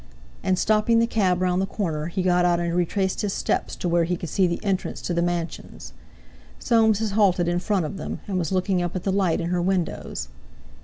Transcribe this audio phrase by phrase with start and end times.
[0.43, 3.87] And, stopping the cab round the corner, he got out and retraced his steps to
[3.87, 5.93] where he could see the entrance to the mansions.
[6.57, 9.49] Soames had halted in front of them, and was looking up at the light in
[9.49, 10.29] her windows.